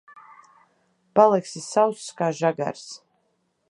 [1.19, 2.87] Paliksi sauss kā žagars.